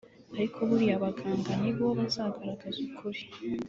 [0.37, 3.21] ariko buriya abaganga ni bo bazagaragaza ukuri